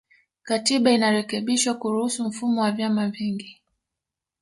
[0.43, 3.61] Katiba inarekebishwa kuruhusu mfumo wa vyama vingi